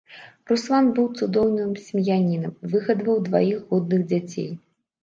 Руслан 0.51 0.87
быў 0.99 1.05
цудоўным 1.19 1.77
сем'янінам, 1.91 2.57
выгадаваў 2.73 3.25
дваіх 3.31 3.65
годных 3.69 4.01
дзяцей. 4.11 4.55